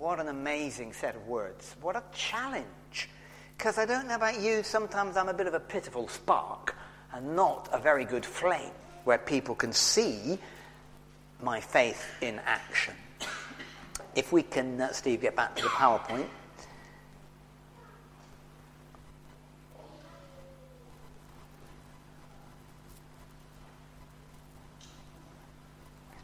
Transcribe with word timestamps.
What 0.00 0.18
an 0.18 0.28
amazing 0.28 0.94
set 0.94 1.14
of 1.14 1.28
words. 1.28 1.76
What 1.82 1.94
a 1.94 2.02
challenge. 2.14 3.10
Because 3.58 3.76
I 3.76 3.84
don't 3.84 4.08
know 4.08 4.14
about 4.14 4.40
you, 4.40 4.62
sometimes 4.62 5.14
I'm 5.14 5.28
a 5.28 5.34
bit 5.34 5.46
of 5.46 5.52
a 5.52 5.60
pitiful 5.60 6.08
spark 6.08 6.74
and 7.12 7.36
not 7.36 7.68
a 7.70 7.78
very 7.78 8.06
good 8.06 8.24
flame 8.24 8.72
where 9.04 9.18
people 9.18 9.54
can 9.54 9.74
see 9.74 10.38
my 11.42 11.60
faith 11.60 12.02
in 12.22 12.40
action. 12.46 12.94
If 14.14 14.32
we 14.32 14.42
can, 14.42 14.80
uh, 14.80 14.90
Steve, 14.92 15.20
get 15.20 15.36
back 15.36 15.54
to 15.56 15.64
the 15.64 15.68
PowerPoint. 15.68 16.24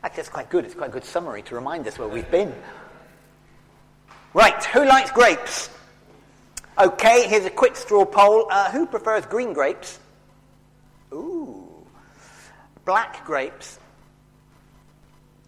Actually, 0.03 0.21
it's 0.21 0.31
quite 0.31 0.49
good. 0.49 0.65
It's 0.65 0.75
quite 0.75 0.89
a 0.89 0.93
good 0.95 1.05
summary 1.05 1.43
to 1.43 1.55
remind 1.55 1.87
us 1.87 1.99
where 1.99 2.09
we've 2.09 2.31
been. 2.31 2.55
Right, 4.37 4.63
who 4.67 4.85
likes 4.85 5.11
grapes? 5.13 5.71
Okay, 6.79 7.27
here's 7.27 7.47
a 7.47 7.51
quick 7.51 7.75
straw 7.75 8.05
poll. 8.05 8.49
Uh, 8.51 8.71
who 8.71 8.85
prefers 8.85 9.25
green 9.25 9.55
grapes? 9.55 9.99
Ooh. 11.11 11.87
Black 12.85 13.25
grapes? 13.25 13.79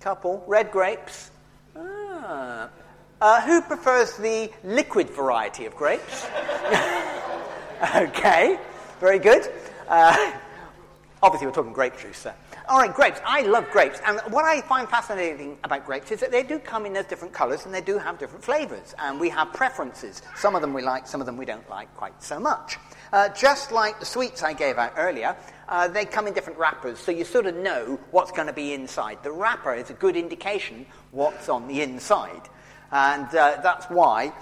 Couple. 0.01 0.43
Red 0.47 0.71
grapes? 0.71 1.31
Ah. 1.77 2.71
Uh, 3.21 3.43
who 3.43 3.61
prefers 3.61 4.17
the 4.17 4.51
liquid 4.65 5.11
variety 5.11 5.67
of 5.67 5.77
grapes? 5.77 6.25
okay, 7.95 8.59
very 9.01 9.19
good. 9.19 9.53
Uh, 9.87 10.33
obviously, 11.23 11.47
we're 11.47 11.53
talking 11.53 11.75
grape 11.75 11.99
juice, 11.99 12.17
sir. 12.17 12.35
All 12.69 12.79
right, 12.79 12.93
grapes. 12.93 13.19
I 13.25 13.43
love 13.43 13.71
grapes. 13.71 13.99
And 14.05 14.21
what 14.31 14.45
I 14.45 14.61
find 14.61 14.87
fascinating 14.87 15.57
about 15.65 15.87
grapes 15.87 16.11
is 16.11 16.21
that 16.21 16.31
they 16.31 16.43
do 16.43 16.59
come 16.59 16.85
in 16.85 16.93
those 16.93 17.07
different 17.07 17.33
colours 17.33 17.65
and 17.65 17.73
they 17.73 17.81
do 17.81 17.97
have 17.97 18.19
different 18.19 18.45
flavours. 18.45 18.95
And 18.99 19.19
we 19.19 19.31
have 19.31 19.55
preferences. 19.55 20.21
Some 20.37 20.55
of 20.55 20.61
them 20.61 20.75
we 20.75 20.83
like, 20.83 21.07
some 21.07 21.23
of 21.23 21.27
them 21.27 21.39
we 21.39 21.47
don't 21.47 21.67
like 21.71 21.95
quite 21.97 22.23
so 22.23 22.39
much. 22.39 22.77
Uh, 23.11 23.31
just 23.31 23.73
like 23.73 23.99
the 24.01 24.05
sweets 24.05 24.43
I 24.43 24.53
gave 24.53 24.77
out 24.77 24.93
earlier, 24.99 25.35
uh, 25.67 25.89
they 25.89 26.05
come 26.05 26.27
in 26.27 26.35
different 26.35 26.59
wrappers, 26.59 26.99
so 26.99 27.11
you 27.11 27.25
sort 27.25 27.47
of 27.47 27.57
know 27.57 27.99
what's 28.11 28.33
going 28.33 28.49
to 28.49 28.53
be 28.53 28.75
inside. 28.75 29.23
The 29.23 29.33
wrapper 29.33 29.73
is 29.73 29.89
a 29.89 29.95
good 29.95 30.15
indication 30.15 30.85
what's 31.11 31.49
on 31.49 31.69
the 31.69 31.81
inside. 31.81 32.43
And 32.93 33.29
uh, 33.29 33.61
that's 33.63 33.87
why 33.87 34.35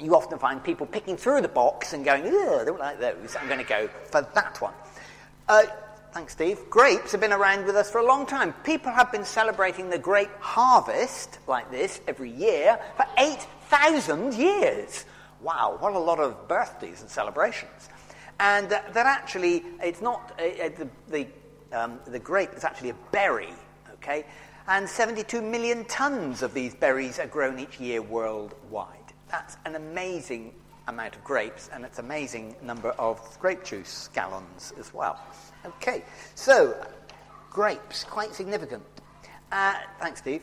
you 0.00 0.16
often 0.16 0.40
find 0.40 0.62
people 0.62 0.86
picking 0.86 1.16
through 1.16 1.42
the 1.42 1.48
box 1.48 1.92
and 1.92 2.04
going, 2.04 2.26
I 2.26 2.64
don't 2.64 2.80
like 2.80 2.98
those. 2.98 3.36
I'm 3.36 3.46
going 3.46 3.60
to 3.60 3.64
go 3.64 3.88
for 4.10 4.28
that 4.34 4.60
one. 4.60 4.74
Uh, 5.48 5.62
Thanks, 6.14 6.34
Steve. 6.34 6.70
Grapes 6.70 7.10
have 7.10 7.20
been 7.20 7.32
around 7.32 7.66
with 7.66 7.74
us 7.74 7.90
for 7.90 7.98
a 7.98 8.06
long 8.06 8.24
time. 8.24 8.52
People 8.62 8.92
have 8.92 9.10
been 9.10 9.24
celebrating 9.24 9.90
the 9.90 9.98
grape 9.98 10.30
harvest 10.38 11.40
like 11.48 11.72
this 11.72 12.00
every 12.06 12.30
year 12.30 12.78
for 12.96 13.04
8,000 13.18 14.32
years. 14.32 15.06
Wow, 15.42 15.76
what 15.80 15.92
a 15.92 15.98
lot 15.98 16.20
of 16.20 16.46
birthdays 16.46 17.00
and 17.00 17.10
celebrations. 17.10 17.88
And 18.38 18.72
uh, 18.72 18.82
that 18.92 19.06
actually, 19.06 19.64
it's 19.82 20.00
not, 20.00 20.38
uh, 20.38 20.44
uh, 20.44 20.68
the, 20.78 20.88
the, 21.08 21.26
um, 21.76 21.98
the 22.06 22.20
grape 22.20 22.54
is 22.54 22.62
actually 22.62 22.90
a 22.90 22.96
berry, 23.10 23.52
okay? 23.94 24.24
And 24.68 24.88
72 24.88 25.42
million 25.42 25.84
tons 25.86 26.42
of 26.42 26.54
these 26.54 26.76
berries 26.76 27.18
are 27.18 27.26
grown 27.26 27.58
each 27.58 27.80
year 27.80 28.00
worldwide. 28.00 29.12
That's 29.32 29.56
an 29.64 29.74
amazing 29.74 30.54
amount 30.88 31.16
of 31.16 31.24
grapes, 31.24 31.70
and 31.72 31.84
it's 31.84 31.98
amazing 31.98 32.54
number 32.62 32.90
of 32.90 33.38
grape 33.40 33.64
juice 33.64 34.08
gallons 34.14 34.72
as 34.78 34.92
well. 34.92 35.18
Okay, 35.64 36.04
so 36.34 36.76
grapes, 37.50 38.04
quite 38.04 38.34
significant. 38.34 38.82
Uh, 39.52 39.74
thanks, 40.00 40.20
Steve. 40.20 40.42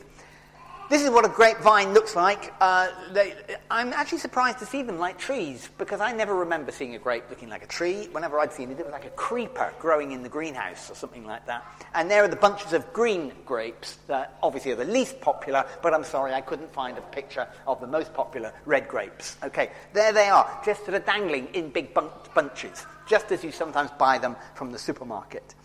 This 0.91 1.03
is 1.03 1.09
what 1.09 1.23
a 1.23 1.29
grapevine 1.29 1.93
looks 1.93 2.17
like. 2.17 2.53
Uh, 2.59 2.89
they, 3.13 3.33
I'm 3.69 3.93
actually 3.93 4.17
surprised 4.17 4.59
to 4.59 4.65
see 4.65 4.81
them 4.81 4.99
like 4.99 5.17
trees 5.17 5.69
because 5.77 6.01
I 6.01 6.11
never 6.11 6.35
remember 6.35 6.73
seeing 6.73 6.95
a 6.95 6.99
grape 6.99 7.23
looking 7.29 7.47
like 7.47 7.63
a 7.63 7.67
tree. 7.67 8.09
Whenever 8.11 8.37
I'd 8.37 8.51
seen 8.51 8.71
it, 8.71 8.77
it 8.77 8.83
was 8.83 8.91
like 8.91 9.05
a 9.05 9.11
creeper 9.11 9.73
growing 9.79 10.11
in 10.11 10.21
the 10.21 10.27
greenhouse 10.27 10.91
or 10.91 10.95
something 10.95 11.25
like 11.25 11.45
that. 11.45 11.65
And 11.93 12.11
there 12.11 12.25
are 12.25 12.27
the 12.27 12.35
bunches 12.35 12.73
of 12.73 12.91
green 12.91 13.31
grapes 13.45 13.99
that 14.07 14.37
obviously 14.43 14.73
are 14.73 14.75
the 14.75 14.83
least 14.83 15.21
popular, 15.21 15.65
but 15.81 15.93
I'm 15.93 16.03
sorry, 16.03 16.33
I 16.33 16.41
couldn't 16.41 16.73
find 16.73 16.97
a 16.97 17.01
picture 17.03 17.47
of 17.65 17.79
the 17.79 17.87
most 17.87 18.13
popular 18.13 18.51
red 18.65 18.89
grapes. 18.89 19.37
Okay, 19.43 19.71
there 19.93 20.11
they 20.11 20.27
are, 20.27 20.59
just 20.65 20.83
sort 20.83 20.95
of 20.95 21.05
dangling 21.05 21.47
in 21.53 21.69
big 21.69 21.93
bun- 21.93 22.09
bunches 22.35 22.85
just 23.07 23.31
as 23.31 23.45
you 23.45 23.53
sometimes 23.53 23.91
buy 23.97 24.17
them 24.17 24.35
from 24.55 24.73
the 24.73 24.77
supermarket. 24.77 25.55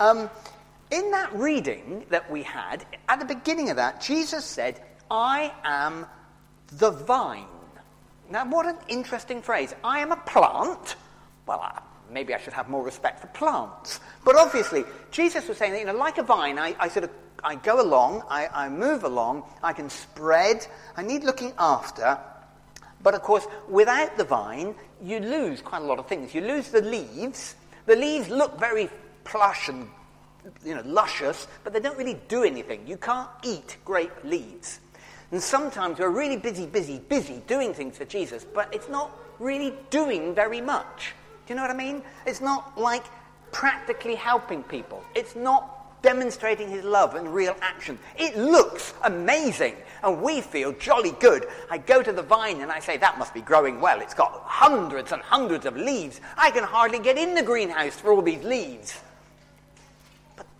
Um, 0.00 0.30
in 0.90 1.10
that 1.10 1.34
reading 1.34 2.06
that 2.10 2.30
we 2.30 2.42
had, 2.42 2.84
at 3.08 3.18
the 3.20 3.26
beginning 3.26 3.70
of 3.70 3.76
that, 3.76 4.00
Jesus 4.00 4.44
said, 4.44 4.80
I 5.10 5.52
am 5.64 6.06
the 6.78 6.90
vine. 6.90 7.46
Now, 8.30 8.48
what 8.48 8.66
an 8.66 8.76
interesting 8.88 9.42
phrase. 9.42 9.74
I 9.82 10.00
am 10.00 10.12
a 10.12 10.16
plant. 10.16 10.96
Well, 11.46 11.82
maybe 12.10 12.34
I 12.34 12.38
should 12.38 12.52
have 12.52 12.68
more 12.68 12.82
respect 12.82 13.20
for 13.20 13.26
plants. 13.28 14.00
But 14.24 14.36
obviously, 14.36 14.84
Jesus 15.10 15.46
was 15.46 15.58
saying 15.58 15.72
that, 15.72 15.80
you 15.80 15.86
know, 15.86 15.94
like 15.94 16.18
a 16.18 16.22
vine, 16.22 16.58
I, 16.58 16.74
I 16.78 16.88
sort 16.88 17.04
of 17.04 17.10
I 17.42 17.56
go 17.56 17.82
along, 17.82 18.22
I, 18.30 18.48
I 18.52 18.68
move 18.70 19.04
along, 19.04 19.42
I 19.62 19.74
can 19.74 19.90
spread, 19.90 20.66
I 20.96 21.02
need 21.02 21.24
looking 21.24 21.52
after, 21.58 22.18
but 23.04 23.12
of 23.14 23.20
course, 23.20 23.46
without 23.68 24.16
the 24.16 24.24
vine, 24.24 24.74
you 25.02 25.20
lose 25.20 25.60
quite 25.60 25.82
a 25.82 25.84
lot 25.84 25.98
of 25.98 26.06
things. 26.06 26.34
You 26.34 26.40
lose 26.40 26.70
the 26.70 26.80
leaves. 26.80 27.54
The 27.84 27.96
leaves 27.96 28.30
look 28.30 28.58
very 28.58 28.88
plush 29.24 29.68
and 29.68 29.88
you 30.64 30.74
know, 30.74 30.82
luscious, 30.84 31.46
but 31.62 31.72
they 31.72 31.80
don't 31.80 31.98
really 31.98 32.18
do 32.28 32.44
anything. 32.44 32.86
You 32.86 32.96
can't 32.96 33.28
eat 33.42 33.76
grape 33.84 34.12
leaves. 34.24 34.80
And 35.30 35.42
sometimes 35.42 35.98
we're 35.98 36.10
really 36.10 36.36
busy, 36.36 36.66
busy, 36.66 36.98
busy 36.98 37.42
doing 37.46 37.74
things 37.74 37.96
for 37.96 38.04
Jesus, 38.04 38.44
but 38.44 38.72
it's 38.72 38.88
not 38.88 39.10
really 39.38 39.74
doing 39.90 40.34
very 40.34 40.60
much. 40.60 41.14
Do 41.46 41.52
you 41.52 41.56
know 41.56 41.62
what 41.62 41.70
I 41.70 41.74
mean? 41.74 42.02
It's 42.26 42.40
not 42.40 42.78
like 42.78 43.04
practically 43.52 44.14
helping 44.14 44.62
people. 44.62 45.02
It's 45.14 45.34
not 45.34 46.02
demonstrating 46.02 46.68
his 46.68 46.84
love 46.84 47.16
in 47.16 47.26
real 47.26 47.56
action. 47.62 47.98
It 48.16 48.36
looks 48.36 48.92
amazing, 49.02 49.74
and 50.02 50.20
we 50.20 50.42
feel 50.42 50.72
jolly 50.72 51.12
good. 51.12 51.46
I 51.70 51.78
go 51.78 52.02
to 52.02 52.12
the 52.12 52.22
vine 52.22 52.60
and 52.60 52.70
I 52.70 52.78
say, 52.78 52.98
That 52.98 53.18
must 53.18 53.32
be 53.32 53.40
growing 53.40 53.80
well. 53.80 54.00
It's 54.00 54.14
got 54.14 54.30
hundreds 54.44 55.12
and 55.12 55.22
hundreds 55.22 55.64
of 55.64 55.76
leaves. 55.76 56.20
I 56.36 56.50
can 56.50 56.62
hardly 56.62 56.98
get 56.98 57.16
in 57.16 57.34
the 57.34 57.42
greenhouse 57.42 57.96
for 57.96 58.12
all 58.12 58.22
these 58.22 58.44
leaves. 58.44 59.00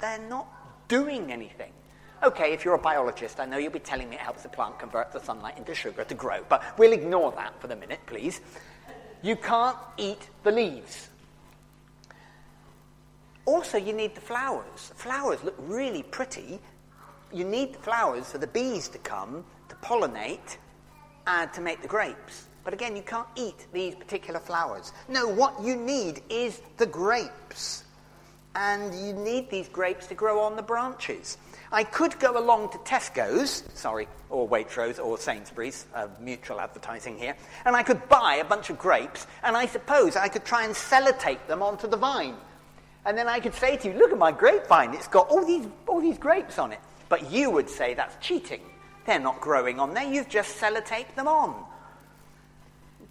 They're 0.00 0.18
not 0.28 0.46
doing 0.88 1.32
anything. 1.32 1.72
Okay, 2.22 2.52
if 2.52 2.64
you're 2.64 2.74
a 2.74 2.78
biologist, 2.78 3.38
I 3.38 3.44
know 3.44 3.58
you'll 3.58 3.72
be 3.72 3.78
telling 3.78 4.08
me 4.08 4.16
it 4.16 4.22
helps 4.22 4.42
the 4.42 4.48
plant 4.48 4.78
convert 4.78 5.12
the 5.12 5.20
sunlight 5.20 5.58
into 5.58 5.74
sugar 5.74 6.04
to 6.04 6.14
grow, 6.14 6.42
but 6.48 6.62
we'll 6.78 6.92
ignore 6.92 7.32
that 7.32 7.60
for 7.60 7.66
the 7.66 7.76
minute, 7.76 8.00
please. 8.06 8.40
You 9.22 9.36
can't 9.36 9.76
eat 9.96 10.28
the 10.42 10.50
leaves. 10.50 11.08
Also, 13.46 13.76
you 13.76 13.92
need 13.92 14.14
the 14.14 14.20
flowers. 14.20 14.92
Flowers 14.96 15.42
look 15.44 15.54
really 15.58 16.02
pretty. 16.02 16.60
You 17.32 17.44
need 17.44 17.74
the 17.74 17.78
flowers 17.78 18.30
for 18.30 18.38
the 18.38 18.46
bees 18.46 18.88
to 18.88 18.98
come, 18.98 19.44
to 19.68 19.74
pollinate, 19.76 20.56
and 21.26 21.52
to 21.52 21.60
make 21.60 21.82
the 21.82 21.88
grapes. 21.88 22.46
But 22.64 22.72
again, 22.72 22.96
you 22.96 23.02
can't 23.02 23.28
eat 23.36 23.66
these 23.72 23.94
particular 23.94 24.40
flowers. 24.40 24.92
No, 25.08 25.28
what 25.28 25.62
you 25.62 25.76
need 25.76 26.22
is 26.30 26.62
the 26.78 26.86
grapes. 26.86 27.83
And 28.56 28.94
you 28.94 29.12
need 29.12 29.50
these 29.50 29.68
grapes 29.68 30.06
to 30.06 30.14
grow 30.14 30.40
on 30.40 30.54
the 30.56 30.62
branches. 30.62 31.38
I 31.72 31.82
could 31.82 32.20
go 32.20 32.38
along 32.38 32.70
to 32.70 32.78
Tesco's, 32.78 33.64
sorry, 33.74 34.06
or 34.30 34.48
Waitrose 34.48 35.04
or 35.04 35.18
Sainsbury's, 35.18 35.86
uh, 35.92 36.06
mutual 36.20 36.60
advertising 36.60 37.18
here, 37.18 37.34
and 37.64 37.74
I 37.74 37.82
could 37.82 38.08
buy 38.08 38.36
a 38.36 38.44
bunch 38.44 38.70
of 38.70 38.78
grapes, 38.78 39.26
and 39.42 39.56
I 39.56 39.66
suppose 39.66 40.14
I 40.14 40.28
could 40.28 40.44
try 40.44 40.64
and 40.64 40.72
sellotape 40.72 41.48
them 41.48 41.62
onto 41.62 41.88
the 41.88 41.96
vine. 41.96 42.36
And 43.04 43.18
then 43.18 43.26
I 43.26 43.40
could 43.40 43.54
say 43.54 43.76
to 43.76 43.88
you, 43.88 43.98
look 43.98 44.12
at 44.12 44.18
my 44.18 44.30
grapevine, 44.30 44.94
it's 44.94 45.08
got 45.08 45.28
all 45.28 45.44
these, 45.44 45.66
all 45.88 46.00
these 46.00 46.16
grapes 46.16 46.60
on 46.60 46.72
it. 46.72 46.78
But 47.08 47.32
you 47.32 47.50
would 47.50 47.68
say 47.68 47.94
that's 47.94 48.24
cheating. 48.24 48.62
They're 49.04 49.18
not 49.18 49.40
growing 49.40 49.80
on 49.80 49.94
there, 49.94 50.04
you've 50.04 50.28
just 50.28 50.60
sellotaped 50.60 51.16
them 51.16 51.26
on. 51.26 51.64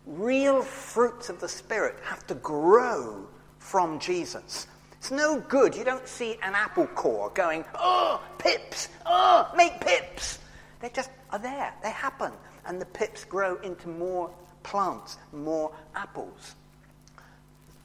Real 0.05 0.61
fruits 0.61 1.29
of 1.29 1.41
the 1.41 1.49
Spirit 1.49 1.97
have 2.03 2.25
to 2.27 2.35
grow 2.35 3.27
from 3.59 3.99
Jesus. 3.99 4.67
It's 5.03 5.11
no 5.11 5.41
good. 5.49 5.75
You 5.75 5.83
don't 5.83 6.07
see 6.07 6.35
an 6.41 6.55
apple 6.55 6.87
core 6.87 7.29
going, 7.33 7.65
oh, 7.75 8.21
pips, 8.37 8.87
oh, 9.05 9.51
make 9.53 9.81
pips. 9.81 10.39
They 10.79 10.87
just 10.87 11.09
are 11.29 11.39
there. 11.39 11.73
They 11.83 11.91
happen. 11.91 12.31
And 12.65 12.79
the 12.79 12.85
pips 12.85 13.25
grow 13.25 13.57
into 13.57 13.89
more 13.89 14.31
plants, 14.63 15.17
more 15.33 15.73
apples. 15.93 16.55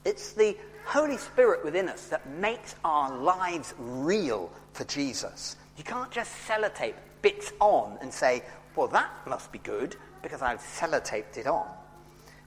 It's 0.04 0.32
the 0.32 0.56
Holy 0.84 1.16
Spirit 1.16 1.64
within 1.64 1.88
us 1.88 2.06
that 2.06 2.24
makes 2.30 2.76
our 2.84 3.12
lives 3.18 3.74
real 3.78 4.48
for 4.72 4.84
Jesus. 4.84 5.56
You 5.76 5.82
can't 5.82 6.12
just 6.12 6.30
sellotape 6.46 6.94
bits 7.20 7.52
on 7.58 7.98
and 8.00 8.14
say, 8.14 8.44
well, 8.76 8.86
that 8.86 9.10
must 9.26 9.50
be 9.50 9.58
good 9.58 9.96
because 10.22 10.40
I've 10.40 10.60
sellotaped 10.60 11.36
it 11.36 11.48
on. 11.48 11.66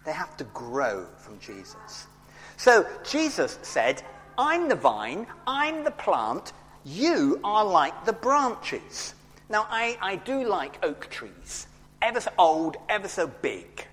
They 0.06 0.14
have 0.14 0.38
to 0.38 0.46
grow 0.46 1.08
from 1.18 1.40
Jesus. 1.40 2.08
So 2.56 2.88
Jesus 3.04 3.60
said, 3.64 4.02
I'm 4.42 4.70
the 4.70 4.76
vine, 4.76 5.28
I'm 5.46 5.84
the 5.84 5.92
plant, 5.92 6.54
you 6.84 7.40
are 7.44 7.64
like 7.64 8.06
the 8.06 8.14
branches. 8.14 9.14
Now, 9.50 9.68
I, 9.70 10.00
I 10.02 10.16
do 10.16 10.48
like 10.48 10.84
oak 10.84 11.12
trees. 11.12 11.68
ever 12.02 12.20
so 12.20 12.32
old, 12.40 12.78
ever 12.90 13.08
so 13.08 13.28
big, 13.28 13.86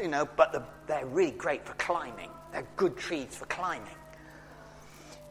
you 0.00 0.08
know, 0.08 0.26
but 0.36 0.86
they're 0.86 1.04
really 1.04 1.32
great 1.32 1.66
for 1.66 1.74
climbing. 1.74 2.30
They're 2.50 2.66
good 2.78 2.96
trees 2.96 3.36
for 3.36 3.44
climbing. 3.44 3.92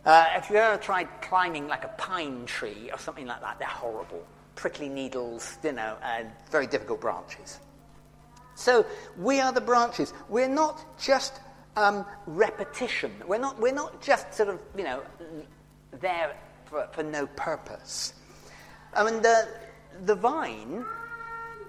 Uh, 0.06 0.28
if 0.36 0.50
you've 0.52 0.58
ever 0.58 0.78
tried 0.78 1.08
climbing 1.20 1.68
like 1.68 1.84
a 1.84 1.94
pine 1.98 2.46
tree 2.46 2.92
or 2.92 3.00
something 3.00 3.26
like 3.26 3.42
that, 3.42 3.58
they're 3.58 3.68
horrible. 3.68 4.24
Prickly 4.54 4.88
needles, 4.88 5.58
you 5.64 5.72
know, 5.72 5.98
and 6.04 6.30
very 6.52 6.68
difficult 6.68 7.02
branches. 7.02 7.58
So 8.54 8.86
we 9.18 9.40
are 9.40 9.52
the 9.52 9.62
branches. 9.62 10.14
We're 10.28 10.48
not 10.48 11.00
just 11.00 11.40
um, 11.80 12.06
repetition. 12.28 13.12
We're 13.28 13.40
not, 13.40 13.60
we're 13.60 13.74
not 13.74 14.02
just 14.02 14.34
sort 14.34 14.50
of, 14.50 14.60
you 14.78 14.84
know, 14.84 15.02
there 16.00 16.36
for, 16.66 16.88
for 16.92 17.04
no 17.04 17.28
purpose. 17.28 18.14
I 18.94 19.04
mean, 19.10 19.22
the, 19.22 19.48
the 20.06 20.16
vine, 20.16 20.86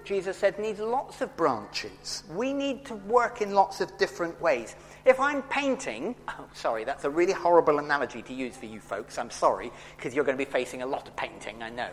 Jesus 0.03 0.37
said, 0.37 0.57
needs 0.59 0.79
lots 0.79 1.21
of 1.21 1.35
branches. 1.37 2.23
We 2.29 2.53
need 2.53 2.85
to 2.85 2.95
work 2.95 3.41
in 3.41 3.53
lots 3.53 3.81
of 3.81 3.97
different 3.97 4.39
ways. 4.41 4.75
If 5.05 5.19
I'm 5.19 5.41
painting, 5.43 6.15
oh, 6.27 6.47
sorry, 6.53 6.83
that's 6.83 7.05
a 7.05 7.09
really 7.09 7.33
horrible 7.33 7.79
analogy 7.79 8.21
to 8.23 8.33
use 8.33 8.55
for 8.55 8.65
you 8.65 8.79
folks. 8.79 9.17
I'm 9.17 9.29
sorry, 9.29 9.71
because 9.95 10.13
you're 10.13 10.25
going 10.25 10.37
to 10.37 10.43
be 10.43 10.49
facing 10.49 10.81
a 10.81 10.85
lot 10.85 11.07
of 11.07 11.15
painting, 11.15 11.63
I 11.63 11.69
know. 11.69 11.89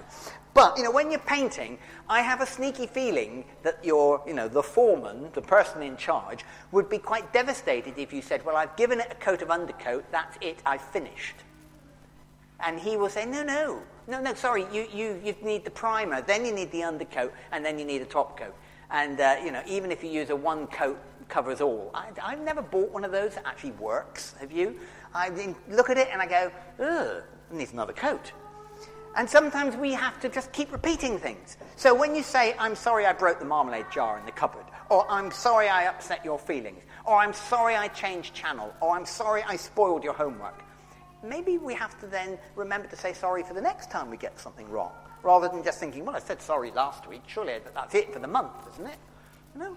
But, 0.55 0.77
you 0.77 0.85
know, 0.85 0.91
when 0.91 1.11
you're 1.11 1.21
painting, 1.21 1.79
I 2.09 2.21
have 2.21 2.41
a 2.41 2.47
sneaky 2.47 2.87
feeling 2.87 3.45
that 3.63 3.85
your, 3.85 4.23
you 4.27 4.35
know, 4.35 4.49
the 4.49 4.63
foreman, 4.63 5.29
the 5.33 5.43
person 5.43 5.83
in 5.83 5.97
charge, 5.97 6.45
would 6.73 6.89
be 6.89 6.99
quite 6.99 7.33
devastated 7.33 7.95
if 7.97 8.13
you 8.13 8.21
said, 8.21 8.45
well, 8.45 8.57
I've 8.57 8.77
given 8.77 9.01
it 9.01 9.09
a 9.11 9.15
coat 9.15 9.43
of 9.43 9.51
undercoat, 9.51 10.05
that's 10.11 10.37
it, 10.41 10.61
I've 10.67 10.83
finished. 10.83 11.37
And 12.61 12.79
he 12.79 12.97
will 12.97 13.09
say, 13.09 13.25
no, 13.25 13.43
no, 13.43 13.83
no, 14.07 14.21
no, 14.21 14.35
sorry, 14.35 14.67
you, 14.73 14.87
you, 14.93 15.21
you 15.25 15.35
need 15.43 15.65
the 15.65 15.71
primer, 15.71 16.23
then 16.23 16.45
you 16.45 16.53
need 16.53 16.73
the 16.73 16.83
undercoat, 16.83 17.33
and 17.53 17.65
then 17.65 17.79
you 17.79 17.85
need 17.85 18.03
a 18.03 18.07
top 18.07 18.39
coat. 18.39 18.55
And, 18.91 19.21
uh, 19.21 19.37
you 19.45 19.53
know, 19.53 19.63
even 19.67 19.93
if 19.93 20.03
you 20.03 20.11
use 20.11 20.31
a 20.31 20.37
one 20.37 20.67
coat 20.67 20.99
covers 21.29 21.61
all. 21.61 21.91
I, 21.95 22.31
have 22.31 22.41
never 22.41 22.63
bought 22.63 22.91
one 22.91 23.05
of 23.05 23.13
those 23.13 23.35
that 23.35 23.47
actually 23.47 23.73
works. 23.73 24.35
Have 24.41 24.51
you? 24.51 24.79
I 25.15 25.55
look 25.69 25.91
at 25.91 25.99
it 25.99 26.09
and 26.11 26.21
I 26.21 26.27
go, 26.27 26.51
ugh, 26.81 27.23
needs 27.51 27.73
another 27.73 27.93
coat. 27.93 28.33
And 29.17 29.29
sometimes 29.29 29.77
we 29.77 29.93
have 29.93 30.21
to 30.21 30.29
just 30.29 30.53
keep 30.53 30.71
repeating 30.71 31.19
things. 31.19 31.57
So 31.77 31.95
when 31.95 32.15
you 32.15 32.23
say, 32.23 32.55
I'm 32.59 32.75
sorry 32.75 33.07
I 33.07 33.13
broke 33.13 33.39
the 33.39 33.45
marmalade 33.45 33.87
jar 33.91 34.19
in 34.19 34.27
the 34.27 34.33
cupboard, 34.33 34.67
or 34.91 35.11
I'm 35.11 35.31
sorry 35.31 35.69
I 35.69 35.87
upset 35.87 36.25
your 36.25 36.39
feelings, 36.39 36.83
or 37.05 37.17
I'm 37.17 37.33
sorry 37.33 37.75
I 37.75 37.89
changed 37.89 38.35
channel, 38.35 38.73
or 38.81 38.97
I'm 38.97 39.07
sorry 39.07 39.43
I 39.43 39.57
spoiled 39.57 40.05
your 40.05 40.13
homework, 40.13 40.63
maybe 41.23 41.59
we 41.59 41.75
have 41.75 41.99
to 42.01 42.07
then 42.07 42.39
remember 42.57 42.89
to 42.89 42.97
say 42.97 43.13
sorry 43.13 43.43
for 43.43 43.55
the 43.55 43.61
next 43.61 43.91
time 43.91 44.11
we 44.11 44.17
get 44.17 44.39
something 44.39 44.69
wrong, 44.71 44.93
rather 45.23 45.49
than 45.49 45.63
just 45.63 45.81
thinking, 45.81 46.05
well, 46.05 46.17
I 46.17 46.21
said 46.21 46.41
sorry 46.41 46.71
last 46.71 47.07
week, 47.09 47.23
surely 47.27 47.59
that's 47.75 47.95
it 47.95 48.13
for 48.13 48.19
the 48.19 48.29
month, 48.29 48.53
isn't 48.75 48.87
it? 48.87 48.99
No, 49.55 49.77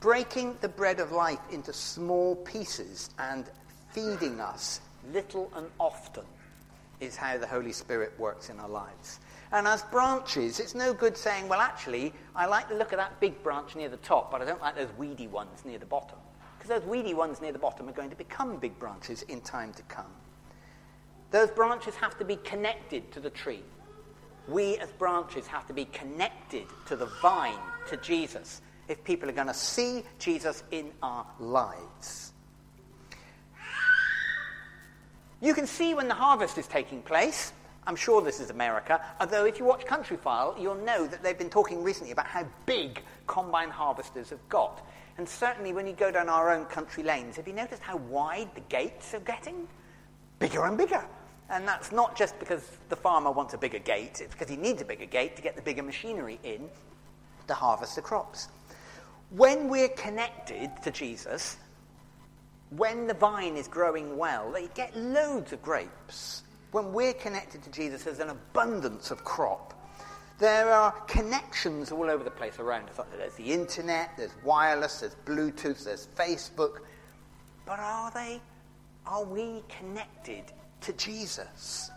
breaking 0.00 0.56
the 0.60 0.68
bread 0.68 0.98
of 0.98 1.12
life 1.12 1.40
into 1.50 1.72
small 1.72 2.34
pieces 2.36 3.10
and 3.18 3.44
feeding 3.92 4.40
us 4.40 4.80
little 5.12 5.50
and 5.56 5.66
often 5.78 6.24
is 7.00 7.16
how 7.16 7.38
the 7.38 7.46
Holy 7.46 7.72
Spirit 7.72 8.12
works 8.18 8.50
in 8.50 8.58
our 8.60 8.68
lives. 8.68 9.20
And 9.52 9.66
as 9.66 9.82
branches, 9.82 10.60
it's 10.60 10.74
no 10.74 10.94
good 10.94 11.16
saying, 11.16 11.48
well, 11.48 11.60
actually, 11.60 12.12
I 12.36 12.46
like 12.46 12.68
the 12.68 12.76
look 12.76 12.92
of 12.92 12.98
that 12.98 13.18
big 13.20 13.42
branch 13.42 13.74
near 13.74 13.88
the 13.88 13.96
top, 13.98 14.30
but 14.30 14.40
I 14.40 14.44
don't 14.44 14.60
like 14.60 14.76
those 14.76 14.92
weedy 14.96 15.26
ones 15.26 15.64
near 15.64 15.78
the 15.78 15.86
bottom. 15.86 16.18
Because 16.60 16.82
those 16.82 16.90
weedy 16.90 17.14
ones 17.14 17.40
near 17.40 17.52
the 17.52 17.58
bottom 17.58 17.88
are 17.88 17.92
going 17.92 18.10
to 18.10 18.16
become 18.16 18.58
big 18.58 18.78
branches 18.78 19.22
in 19.22 19.40
time 19.40 19.72
to 19.72 19.82
come. 19.84 20.12
Those 21.30 21.50
branches 21.50 21.94
have 21.94 22.18
to 22.18 22.24
be 22.24 22.36
connected 22.36 23.10
to 23.12 23.20
the 23.20 23.30
tree. 23.30 23.62
We, 24.46 24.76
as 24.76 24.90
branches, 24.92 25.46
have 25.46 25.66
to 25.68 25.72
be 25.72 25.86
connected 25.86 26.66
to 26.84 26.96
the 26.96 27.06
vine, 27.22 27.56
to 27.88 27.96
Jesus, 27.96 28.60
if 28.88 29.02
people 29.04 29.26
are 29.30 29.32
going 29.32 29.46
to 29.46 29.54
see 29.54 30.02
Jesus 30.18 30.62
in 30.70 30.90
our 31.02 31.26
lives. 31.38 32.32
You 35.40 35.54
can 35.54 35.66
see 35.66 35.94
when 35.94 36.08
the 36.08 36.14
harvest 36.14 36.58
is 36.58 36.66
taking 36.66 37.00
place. 37.00 37.54
I'm 37.86 37.96
sure 37.96 38.20
this 38.20 38.38
is 38.38 38.50
America, 38.50 39.00
although 39.18 39.46
if 39.46 39.58
you 39.58 39.64
watch 39.64 39.86
Countryfile, 39.86 40.60
you'll 40.60 40.74
know 40.74 41.06
that 41.06 41.22
they've 41.22 41.38
been 41.38 41.48
talking 41.48 41.82
recently 41.82 42.12
about 42.12 42.26
how 42.26 42.46
big 42.66 43.02
combine 43.26 43.70
harvesters 43.70 44.28
have 44.28 44.46
got. 44.50 44.86
And 45.20 45.28
certainly 45.28 45.74
when 45.74 45.86
you 45.86 45.92
go 45.92 46.10
down 46.10 46.30
our 46.30 46.50
own 46.50 46.64
country 46.64 47.02
lanes, 47.02 47.36
have 47.36 47.46
you 47.46 47.52
noticed 47.52 47.82
how 47.82 47.98
wide 47.98 48.48
the 48.54 48.62
gates 48.62 49.12
are 49.12 49.20
getting? 49.20 49.68
Bigger 50.38 50.64
and 50.64 50.78
bigger. 50.78 51.04
And 51.50 51.68
that's 51.68 51.92
not 51.92 52.16
just 52.16 52.38
because 52.38 52.62
the 52.88 52.96
farmer 52.96 53.30
wants 53.30 53.52
a 53.52 53.58
bigger 53.58 53.80
gate, 53.80 54.22
it's 54.22 54.32
because 54.32 54.48
he 54.48 54.56
needs 54.56 54.80
a 54.80 54.84
bigger 54.86 55.04
gate 55.04 55.36
to 55.36 55.42
get 55.42 55.56
the 55.56 55.60
bigger 55.60 55.82
machinery 55.82 56.40
in 56.42 56.70
to 57.48 57.52
harvest 57.52 57.96
the 57.96 58.00
crops. 58.00 58.48
When 59.28 59.68
we're 59.68 59.90
connected 59.90 60.70
to 60.84 60.90
Jesus, 60.90 61.58
when 62.70 63.06
the 63.06 63.12
vine 63.12 63.58
is 63.58 63.68
growing 63.68 64.16
well, 64.16 64.50
they 64.50 64.68
get 64.68 64.96
loads 64.96 65.52
of 65.52 65.60
grapes. 65.60 66.44
When 66.70 66.94
we're 66.94 67.12
connected 67.12 67.62
to 67.64 67.70
Jesus, 67.70 68.04
there's 68.04 68.20
an 68.20 68.30
abundance 68.30 69.10
of 69.10 69.22
crop. 69.22 69.74
There 70.40 70.72
are 70.72 70.92
connections 71.06 71.92
all 71.92 72.08
over 72.08 72.24
the 72.24 72.30
place 72.30 72.58
around 72.58 72.88
us. 72.88 72.98
There's 73.14 73.34
the 73.34 73.52
internet, 73.52 74.12
there's 74.16 74.32
wireless, 74.42 75.00
there's 75.00 75.14
Bluetooth, 75.26 75.84
there's 75.84 76.08
Facebook. 76.16 76.78
But 77.66 77.78
are 77.78 78.10
they, 78.10 78.40
are 79.06 79.22
we 79.22 79.62
connected 79.68 80.44
to 80.80 80.94
Jesus? 80.94 81.90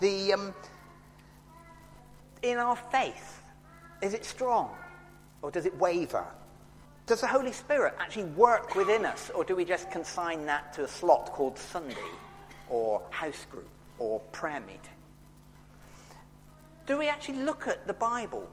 The, 0.00 0.32
um, 0.32 0.54
in 2.42 2.58
our 2.58 2.74
faith, 2.74 3.40
is 4.02 4.12
it 4.12 4.24
strong 4.24 4.74
or 5.40 5.52
does 5.52 5.64
it 5.64 5.78
waver? 5.78 6.26
Does 7.06 7.20
the 7.20 7.28
Holy 7.28 7.52
Spirit 7.52 7.94
actually 8.00 8.24
work 8.24 8.74
within 8.74 9.04
us, 9.04 9.30
or 9.34 9.44
do 9.44 9.54
we 9.54 9.64
just 9.64 9.90
consign 9.92 10.46
that 10.46 10.72
to 10.72 10.84
a 10.84 10.88
slot 10.88 11.26
called 11.32 11.58
Sunday, 11.58 11.94
or 12.68 13.02
house 13.10 13.46
group, 13.50 13.68
or 13.98 14.18
prayer 14.32 14.60
meeting? 14.60 14.80
Do 16.86 16.98
we 16.98 17.08
actually 17.08 17.38
look 17.38 17.66
at 17.66 17.86
the 17.86 17.94
Bible? 17.94 18.46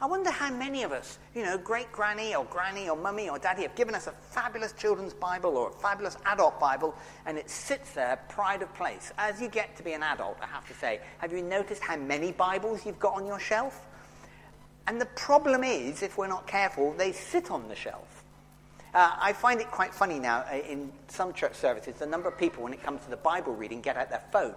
I 0.00 0.06
wonder 0.06 0.30
how 0.30 0.50
many 0.50 0.82
of 0.82 0.90
us, 0.90 1.18
you 1.34 1.44
know, 1.44 1.56
great 1.56 1.92
granny 1.92 2.34
or 2.34 2.44
granny 2.46 2.88
or 2.88 2.96
mummy 2.96 3.28
or 3.28 3.38
daddy 3.38 3.62
have 3.62 3.76
given 3.76 3.94
us 3.94 4.06
a 4.08 4.12
fabulous 4.12 4.72
children's 4.72 5.14
Bible 5.14 5.56
or 5.56 5.68
a 5.68 5.72
fabulous 5.72 6.16
adult 6.24 6.58
Bible 6.58 6.96
and 7.26 7.38
it 7.38 7.48
sits 7.48 7.92
there, 7.92 8.18
pride 8.28 8.62
of 8.62 8.74
place. 8.74 9.12
As 9.18 9.40
you 9.40 9.48
get 9.48 9.76
to 9.76 9.84
be 9.84 9.92
an 9.92 10.02
adult, 10.02 10.38
I 10.42 10.46
have 10.46 10.66
to 10.68 10.74
say, 10.74 11.00
have 11.18 11.32
you 11.32 11.42
noticed 11.42 11.82
how 11.82 11.96
many 11.96 12.32
Bibles 12.32 12.84
you've 12.84 12.98
got 12.98 13.14
on 13.14 13.26
your 13.26 13.38
shelf? 13.38 13.86
And 14.88 15.00
the 15.00 15.06
problem 15.06 15.62
is, 15.62 16.02
if 16.02 16.18
we're 16.18 16.26
not 16.26 16.46
careful, 16.46 16.92
they 16.94 17.12
sit 17.12 17.50
on 17.50 17.68
the 17.68 17.76
shelf. 17.76 18.24
Uh, 18.92 19.16
I 19.20 19.32
find 19.32 19.60
it 19.60 19.70
quite 19.70 19.94
funny 19.94 20.18
now 20.18 20.44
uh, 20.50 20.56
in 20.56 20.90
some 21.06 21.32
church 21.32 21.54
services, 21.54 21.94
the 21.96 22.06
number 22.06 22.28
of 22.28 22.36
people, 22.36 22.64
when 22.64 22.72
it 22.72 22.82
comes 22.82 23.04
to 23.04 23.10
the 23.10 23.16
Bible 23.16 23.54
reading, 23.54 23.80
get 23.80 23.96
out 23.96 24.10
their 24.10 24.24
phone. 24.32 24.54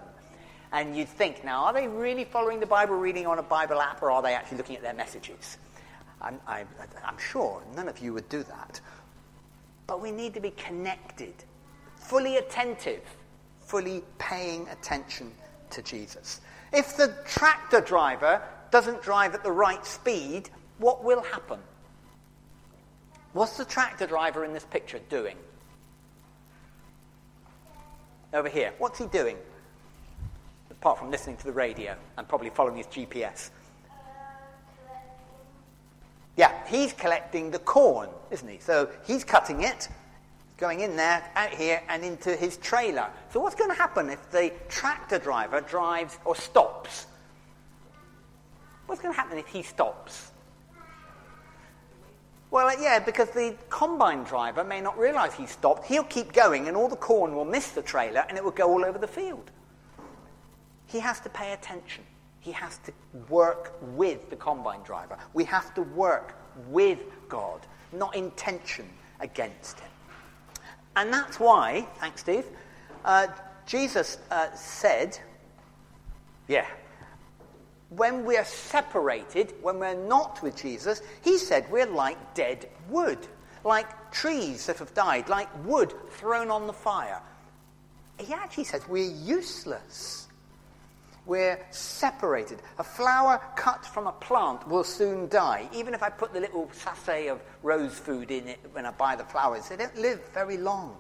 And 0.73 0.97
you'd 0.97 1.07
think, 1.07 1.45
now, 1.45 1.65
are 1.65 1.73
they 1.73 1.87
really 1.87 2.25
following 2.25 2.59
the 2.59 2.65
Bible 2.65 2.95
reading 2.95 3.27
on 3.27 3.37
a 3.37 3.43
Bible 3.43 3.79
app, 3.79 4.01
or 4.01 4.09
are 4.09 4.23
they 4.23 4.33
actually 4.33 4.57
looking 4.57 4.75
at 4.75 4.81
their 4.81 4.95
messages? 4.95 5.59
I'm, 6.19 6.39
I'm, 6.47 6.67
I'm 7.05 7.17
sure 7.19 7.61
none 7.75 7.87
of 7.87 7.99
you 7.99 8.11
would 8.13 8.27
do 8.27 8.41
that. 8.41 8.81
But 9.85 10.01
we 10.01 10.09
need 10.09 10.33
to 10.33 10.39
be 10.39 10.49
connected, 10.49 11.35
fully 11.95 12.37
attentive, 12.37 13.03
fully 13.59 14.03
paying 14.17 14.67
attention 14.69 15.31
to 15.69 15.83
Jesus. 15.83 16.41
If 16.71 16.97
the 16.97 17.13
tractor 17.23 17.79
driver 17.79 18.41
doesn't 18.71 19.03
drive 19.03 19.35
at 19.35 19.43
the 19.43 19.51
right 19.51 19.85
speed, 19.85 20.49
what 20.79 21.03
will 21.03 21.21
happen? 21.21 21.59
What's 23.33 23.57
the 23.57 23.65
tractor 23.65 24.07
driver 24.07 24.43
in 24.43 24.53
this 24.53 24.65
picture 24.65 24.99
doing? 25.07 25.37
Over 28.33 28.49
here. 28.49 28.73
What's 28.79 28.97
he 28.97 29.05
doing? 29.05 29.37
Apart 30.83 30.99
from 30.99 31.11
listening 31.11 31.37
to 31.37 31.45
the 31.45 31.51
radio 31.53 31.95
and 32.17 32.27
probably 32.27 32.49
following 32.49 32.75
his 32.75 32.87
GPS. 32.87 33.51
Yeah, 36.35 36.51
he's 36.67 36.91
collecting 36.91 37.51
the 37.51 37.59
corn, 37.59 38.09
isn't 38.31 38.49
he? 38.49 38.59
So 38.59 38.89
he's 39.05 39.23
cutting 39.23 39.61
it, 39.63 39.87
going 40.57 40.81
in 40.81 40.97
there, 40.97 41.23
out 41.37 41.51
here, 41.51 41.81
and 41.87 42.03
into 42.03 42.35
his 42.35 42.57
trailer. 42.57 43.07
So 43.31 43.39
what's 43.39 43.55
going 43.55 43.69
to 43.69 43.77
happen 43.77 44.09
if 44.09 44.29
the 44.29 44.51
tractor 44.67 45.19
driver 45.19 45.61
drives 45.61 46.19
or 46.25 46.35
stops? 46.35 47.05
What's 48.85 49.01
going 49.01 49.13
to 49.13 49.17
happen 49.17 49.37
if 49.37 49.47
he 49.47 49.63
stops? 49.63 50.31
Well, 52.51 52.67
uh, 52.67 52.73
yeah, 52.77 52.99
because 52.99 53.29
the 53.29 53.55
combine 53.69 54.25
driver 54.25 54.65
may 54.65 54.81
not 54.81 54.99
realize 54.99 55.33
he 55.33 55.45
stopped. 55.45 55.85
He'll 55.85 56.03
keep 56.03 56.33
going, 56.33 56.67
and 56.67 56.75
all 56.75 56.89
the 56.89 56.97
corn 56.97 57.35
will 57.35 57.45
miss 57.45 57.71
the 57.71 57.81
trailer, 57.81 58.25
and 58.27 58.37
it 58.37 58.43
will 58.43 58.51
go 58.51 58.69
all 58.69 58.83
over 58.83 58.97
the 58.97 59.07
field. 59.07 59.49
He 60.93 60.99
has 60.99 61.19
to 61.21 61.29
pay 61.29 61.53
attention. 61.53 62.03
He 62.39 62.51
has 62.51 62.77
to 62.85 62.93
work 63.27 63.73
with 63.81 64.29
the 64.29 64.35
combine 64.35 64.83
driver. 64.83 65.17
We 65.33 65.43
have 65.45 65.73
to 65.73 65.81
work 65.81 66.35
with 66.69 66.99
God, 67.27 67.65
not 67.91 68.15
in 68.15 68.29
tension 68.31 68.87
against 69.19 69.79
him. 69.79 69.89
And 70.95 71.11
that's 71.11 71.39
why, 71.39 71.87
thanks, 71.95 72.21
Steve, 72.21 72.45
uh, 73.05 73.25
Jesus 73.65 74.19
uh, 74.29 74.53
said, 74.53 75.17
yeah, 76.47 76.67
when 77.89 78.23
we're 78.23 78.45
separated, 78.45 79.55
when 79.63 79.79
we're 79.79 79.95
not 79.95 80.43
with 80.43 80.55
Jesus, 80.55 81.01
he 81.23 81.39
said 81.39 81.65
we're 81.71 81.87
like 81.87 82.35
dead 82.35 82.69
wood, 82.87 83.17
like 83.63 84.11
trees 84.11 84.67
that 84.67 84.77
have 84.77 84.93
died, 84.93 85.27
like 85.27 85.49
wood 85.65 85.91
thrown 86.11 86.51
on 86.51 86.67
the 86.67 86.73
fire. 86.73 87.19
He 88.19 88.31
actually 88.31 88.65
says 88.65 88.87
we're 88.87 89.11
useless. 89.11 90.27
We're 91.25 91.59
separated. 91.71 92.61
A 92.79 92.83
flower 92.83 93.39
cut 93.55 93.85
from 93.85 94.07
a 94.07 94.11
plant 94.11 94.67
will 94.67 94.83
soon 94.83 95.29
die. 95.29 95.69
Even 95.73 95.93
if 95.93 96.03
I 96.03 96.09
put 96.09 96.33
the 96.33 96.41
little 96.41 96.69
sachet 96.73 97.27
of 97.27 97.41
rose 97.61 97.97
food 97.97 98.29
in 98.29 98.47
it 98.47 98.59
when 98.73 98.85
I 98.85 98.91
buy 98.91 99.15
the 99.15 99.23
flowers, 99.23 99.69
they 99.69 99.77
don't 99.77 99.97
live 99.97 100.21
very 100.33 100.57
long. 100.57 100.97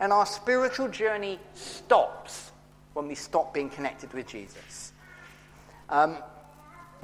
And 0.00 0.12
our 0.12 0.26
spiritual 0.26 0.88
journey 0.88 1.38
stops 1.54 2.52
when 2.92 3.08
we 3.08 3.14
stop 3.14 3.54
being 3.54 3.70
connected 3.70 4.12
with 4.12 4.26
Jesus. 4.26 4.92
Um, 5.88 6.18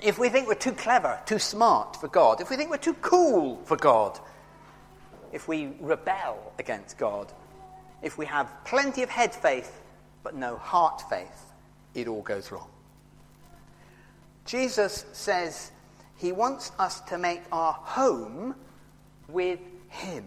if 0.02 0.18
we 0.18 0.28
think 0.28 0.46
we're 0.46 0.54
too 0.54 0.72
clever, 0.72 1.18
too 1.24 1.38
smart 1.38 1.96
for 1.96 2.08
God, 2.08 2.40
if 2.40 2.50
we 2.50 2.56
think 2.56 2.70
we're 2.70 2.76
too 2.76 2.94
cool 2.94 3.62
for 3.64 3.76
God, 3.76 4.18
if 5.32 5.48
we 5.48 5.72
rebel 5.80 6.52
against 6.58 6.98
God, 6.98 7.32
if 8.02 8.18
we 8.18 8.26
have 8.26 8.52
plenty 8.64 9.02
of 9.02 9.08
head 9.08 9.34
faith 9.34 9.80
but 10.22 10.34
no 10.34 10.56
heart 10.56 11.02
faith, 11.08 11.52
it 11.94 12.08
all 12.08 12.22
goes 12.22 12.50
wrong. 12.50 12.68
Jesus 14.44 15.06
says 15.12 15.70
he 16.16 16.32
wants 16.32 16.72
us 16.78 17.00
to 17.02 17.18
make 17.18 17.42
our 17.50 17.72
home 17.72 18.54
with 19.28 19.60
him. 19.88 20.24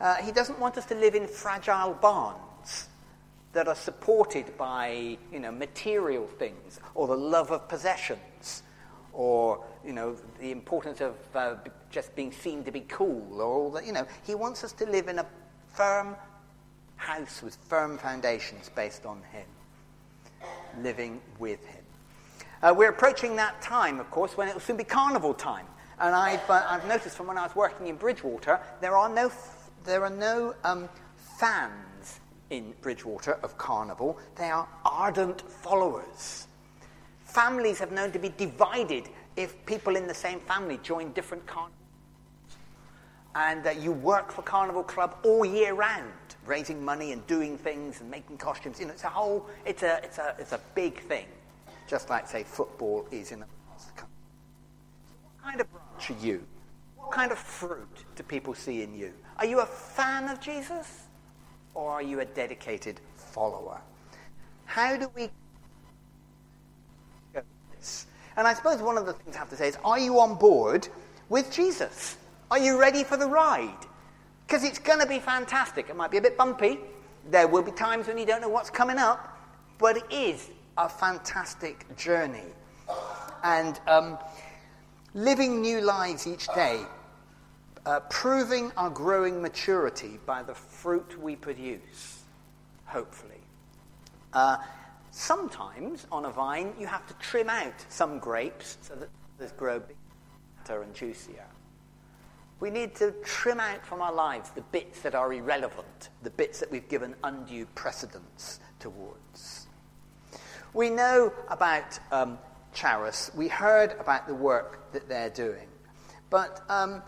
Uh, 0.00 0.16
he 0.16 0.32
doesn't 0.32 0.58
want 0.58 0.76
us 0.76 0.86
to 0.86 0.94
live 0.94 1.14
in 1.14 1.26
fragile 1.26 1.94
barns 1.94 2.88
that 3.52 3.68
are 3.68 3.74
supported 3.74 4.56
by, 4.58 5.16
you 5.32 5.38
know, 5.38 5.52
material 5.52 6.26
things 6.26 6.80
or 6.94 7.06
the 7.06 7.16
love 7.16 7.50
of 7.50 7.68
possessions 7.68 8.62
or, 9.12 9.64
you 9.86 9.92
know, 9.92 10.16
the 10.40 10.50
importance 10.50 11.00
of 11.00 11.14
uh, 11.34 11.54
just 11.90 12.14
being 12.16 12.32
seen 12.32 12.64
to 12.64 12.72
be 12.72 12.80
cool 12.80 13.40
or 13.40 13.44
all 13.44 13.70
that, 13.70 13.86
you 13.86 13.92
know. 13.92 14.06
He 14.26 14.34
wants 14.34 14.64
us 14.64 14.72
to 14.72 14.86
live 14.86 15.08
in 15.08 15.20
a 15.20 15.26
firm 15.68 16.16
house 16.96 17.42
with 17.42 17.56
firm 17.68 17.96
foundations 17.96 18.70
based 18.74 19.06
on 19.06 19.22
him, 19.30 19.46
living 20.82 21.20
with 21.38 21.64
him. 21.66 21.84
Uh, 22.62 22.74
we're 22.76 22.88
approaching 22.88 23.36
that 23.36 23.60
time, 23.60 24.00
of 24.00 24.10
course, 24.10 24.36
when 24.36 24.48
it 24.48 24.54
will 24.54 24.60
soon 24.60 24.76
be 24.76 24.84
carnival 24.84 25.34
time. 25.34 25.66
And 25.98 26.14
I've, 26.14 26.48
uh, 26.48 26.64
I've 26.68 26.86
noticed 26.88 27.16
from 27.16 27.26
when 27.26 27.38
I 27.38 27.42
was 27.42 27.54
working 27.54 27.86
in 27.86 27.96
Bridgwater, 27.96 28.60
there 28.80 28.96
are 28.96 29.08
no, 29.08 29.26
f- 29.26 29.70
there 29.84 30.02
are 30.02 30.10
no 30.10 30.54
um, 30.64 30.88
fans 31.38 32.20
in 32.50 32.74
Bridgwater 32.80 33.38
of 33.42 33.56
Carnival. 33.58 34.18
They 34.36 34.50
are 34.50 34.68
ardent 34.84 35.42
followers. 35.42 36.46
Families 37.24 37.78
have 37.78 37.92
known 37.92 38.12
to 38.12 38.18
be 38.18 38.30
divided 38.30 39.08
if 39.36 39.64
people 39.66 39.96
in 39.96 40.06
the 40.06 40.14
same 40.14 40.40
family 40.40 40.78
join 40.82 41.12
different 41.12 41.46
carnivals. 41.46 41.74
And 43.34 43.66
uh, 43.66 43.70
you 43.70 43.92
work 43.92 44.30
for 44.30 44.42
Carnival 44.42 44.84
Club 44.84 45.16
all 45.24 45.44
year 45.44 45.74
round, 45.74 46.12
raising 46.46 46.84
money 46.84 47.12
and 47.12 47.26
doing 47.26 47.58
things 47.58 48.00
and 48.00 48.10
making 48.10 48.38
costumes. 48.38 48.80
You 48.80 48.86
know, 48.86 48.92
it's 48.92 49.04
a 49.04 49.08
whole, 49.08 49.46
it's 49.64 49.82
a, 49.82 50.00
it's 50.02 50.18
a, 50.18 50.34
it's 50.38 50.52
a 50.52 50.60
big 50.74 51.00
thing. 51.00 51.26
Just 51.88 52.10
like, 52.10 52.28
say, 52.28 52.44
football 52.44 53.06
is 53.10 53.32
in 53.32 53.40
the 53.40 53.46
What 53.46 55.42
kind 55.42 55.60
of 55.60 55.72
branch 55.72 56.10
are 56.10 56.26
you? 56.26 56.46
What 56.96 57.10
kind 57.10 57.32
of 57.32 57.38
fruit 57.38 58.04
do 58.16 58.22
people 58.22 58.54
see 58.54 58.82
in 58.82 58.94
you? 58.94 59.12
Are 59.38 59.46
you 59.46 59.60
a 59.60 59.66
fan 59.66 60.28
of 60.28 60.40
Jesus? 60.40 61.04
or 61.74 61.90
are 61.90 62.02
you 62.02 62.20
a 62.20 62.24
dedicated 62.24 63.00
follower? 63.16 63.80
How 64.64 64.96
do 64.96 65.10
we? 65.14 65.28
And 68.36 68.48
I 68.48 68.54
suppose 68.54 68.82
one 68.82 68.98
of 68.98 69.06
the 69.06 69.12
things 69.12 69.36
I 69.36 69.38
have 69.38 69.50
to 69.50 69.56
say 69.56 69.68
is, 69.68 69.78
are 69.84 69.98
you 69.98 70.18
on 70.18 70.34
board 70.36 70.88
with 71.28 71.52
Jesus? 71.52 72.16
Are 72.50 72.58
you 72.58 72.80
ready 72.80 73.04
for 73.04 73.16
the 73.16 73.26
ride? 73.26 73.86
Because 74.46 74.64
it's 74.64 74.78
going 74.78 75.00
to 75.00 75.06
be 75.06 75.18
fantastic. 75.18 75.88
It 75.88 75.96
might 75.96 76.10
be 76.10 76.18
a 76.18 76.22
bit 76.22 76.36
bumpy. 76.36 76.78
There 77.30 77.48
will 77.48 77.62
be 77.62 77.72
times 77.72 78.06
when 78.06 78.18
you 78.18 78.26
don't 78.26 78.40
know 78.40 78.48
what's 78.48 78.70
coming 78.70 78.98
up, 78.98 79.38
but 79.78 79.96
it 79.96 80.04
is 80.10 80.50
a 80.76 80.88
fantastic 80.88 81.96
journey. 81.96 82.52
And 83.42 83.80
um, 83.86 84.18
living 85.14 85.60
new 85.60 85.80
lives 85.80 86.26
each 86.26 86.46
day 86.54 86.80
uh, 87.86 88.00
proving 88.10 88.72
our 88.76 88.90
growing 88.90 89.42
maturity 89.42 90.18
by 90.26 90.42
the 90.42 90.54
fruit 90.54 91.20
we 91.20 91.36
produce, 91.36 92.22
hopefully. 92.86 93.40
Uh, 94.32 94.56
sometimes 95.10 96.06
on 96.10 96.24
a 96.24 96.30
vine, 96.30 96.72
you 96.78 96.86
have 96.86 97.06
to 97.06 97.14
trim 97.14 97.50
out 97.50 97.74
some 97.88 98.18
grapes 98.18 98.78
so 98.80 98.94
that 98.94 99.08
they 99.38 99.46
grow 99.56 99.80
bigger 99.80 100.82
and 100.82 100.94
juicier. 100.94 101.46
We 102.64 102.70
need 102.70 102.94
to 102.94 103.10
trim 103.22 103.60
out 103.60 103.84
from 103.84 104.00
our 104.00 104.10
lives 104.10 104.48
the 104.48 104.62
bits 104.62 105.02
that 105.02 105.14
are 105.14 105.30
irrelevant, 105.30 106.08
the 106.22 106.30
bits 106.30 106.60
that 106.60 106.70
we've 106.70 106.88
given 106.88 107.14
undue 107.22 107.66
precedence 107.74 108.58
towards. 108.80 109.66
We 110.72 110.88
know 110.88 111.30
about 111.48 111.98
um, 112.10 112.38
Charis. 112.72 113.30
We 113.34 113.48
heard 113.48 113.94
about 114.00 114.26
the 114.26 114.34
work 114.34 114.90
that 114.94 115.10
they're 115.10 115.28
doing. 115.28 115.68
But 116.30 116.62
um, 116.70 117.02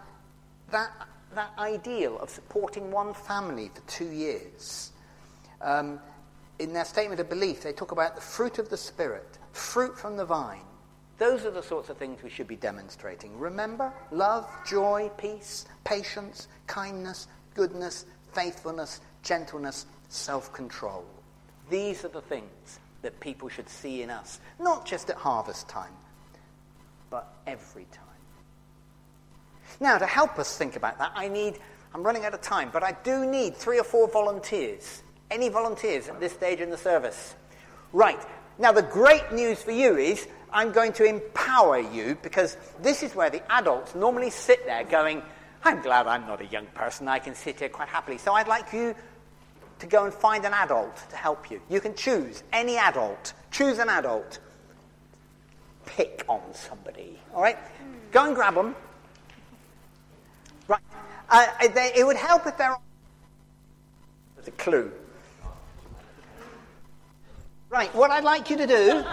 that, 0.73 0.91
that 1.35 1.53
ideal 1.59 2.19
of 2.19 2.29
supporting 2.29 2.91
one 2.91 3.15
family 3.15 3.71
for 3.75 3.81
two 3.89 4.11
years. 4.11 4.93
Um, 5.63 6.01
in 6.59 6.75
their 6.75 6.85
statement 6.85 7.19
of 7.19 7.31
belief, 7.31 7.63
they 7.63 7.73
talk 7.73 7.93
about 7.93 8.15
the 8.15 8.21
fruit 8.21 8.59
of 8.59 8.69
the 8.69 8.77
Spirit, 8.77 9.39
fruit 9.53 9.99
from 9.99 10.19
the 10.19 10.27
vine. 10.27 10.61
Those 11.19 11.47
are 11.47 11.51
the 11.51 11.63
sorts 11.63 11.89
of 11.89 11.97
things 11.97 12.23
we 12.23 12.31
should 12.31 12.49
be 12.49 12.57
demonstrating. 12.57 13.39
Remember? 13.39 13.93
Love, 14.11 14.49
joy, 14.67 15.11
peace, 15.17 15.65
patience, 15.85 16.49
kindness, 16.67 17.27
goodness, 17.55 18.05
faithfulness, 18.33 19.01
gentleness, 19.23 19.87
self 20.09 20.53
control. 20.53 21.05
These 21.71 22.05
are 22.05 22.09
the 22.09 22.21
things 22.21 22.79
that 23.03 23.19
people 23.21 23.49
should 23.49 23.69
see 23.69 24.03
in 24.03 24.11
us, 24.11 24.41
not 24.61 24.85
just 24.85 25.11
at 25.11 25.17
harvest 25.17 25.69
time, 25.69 25.93
but 27.09 27.33
every 27.47 27.87
time. 27.93 28.03
Now, 29.81 29.99
to 29.99 30.07
help 30.07 30.39
us 30.39 30.57
think 30.57 30.77
about 30.77 30.99
that, 30.99 31.13
I 31.15 31.29
need, 31.29 31.59
I'm 31.95 32.03
running 32.03 32.25
out 32.25 32.35
of 32.35 32.41
time, 32.41 32.71
but 32.73 32.83
I 32.83 32.97
do 33.05 33.27
need 33.27 33.57
three 33.57 33.79
or 33.79 33.85
four 33.85 34.09
volunteers. 34.09 35.03
Any 35.31 35.49
volunteers 35.49 36.09
at 36.09 36.21
this 36.21 36.33
stage 36.33 36.61
in 36.61 36.71
the 36.71 36.79
service? 36.79 37.35
Right. 37.93 38.21
Now, 38.59 38.73
the 38.73 38.83
great 38.83 39.33
news 39.33 39.63
for 39.63 39.73
you 39.73 39.97
is 39.97 40.27
I'm 40.57 40.73
going 40.73 40.95
to 40.95 41.05
empower 41.05 41.79
you 41.79 42.17
because 42.23 42.57
this 42.81 43.03
is 43.03 43.15
where 43.15 43.29
the 43.29 43.43
adults 43.53 43.95
normally 43.95 44.31
sit 44.31 44.65
there 44.65 44.85
going, 44.85 45.21
I'm 45.63 45.83
glad 45.83 46.07
I'm 46.07 46.27
not 46.27 46.41
a 46.41 46.47
young 46.47 46.65
person. 46.69 47.09
I 47.09 47.19
can 47.19 47.35
sit 47.35 47.59
here 47.59 47.69
quite 47.69 47.89
happily. 47.89 48.17
So 48.17 48.33
I'd 48.33 48.49
like 48.49 48.73
you 48.73 48.95
to 49.81 49.87
go 49.87 50.07
and 50.07 50.15
find 50.15 50.47
an 50.47 50.55
adult 50.55 50.97
to 51.11 51.17
help 51.17 51.51
you. 51.51 51.61
You 51.69 51.79
can 51.83 51.95
choose 51.95 52.43
any 52.55 52.79
adult. 52.79 53.35
Choose 53.51 53.79
an 53.79 53.91
adult. 53.91 54.39
Pick 55.85 56.25
on 56.27 56.41
somebody. 56.55 57.19
All 57.35 57.43
right? 57.43 57.59
Go 58.11 58.25
and 58.25 58.35
grab 58.35 58.55
them. 58.55 58.75
Right. 60.69 60.81
Uh, 61.29 61.69
they, 61.69 61.93
it 61.97 62.07
would 62.07 62.17
help 62.17 62.47
if 62.47 62.57
there 62.57 62.75
There's 64.37 64.49
a 64.49 64.53
clue. 64.53 64.91
Right, 67.69 67.95
what 67.95 68.11
I'd 68.11 68.25
like 68.25 68.49
you 68.49 68.57
to 68.57 68.67
do, 68.67 69.05